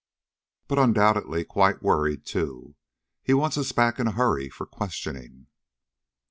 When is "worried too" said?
1.83-2.73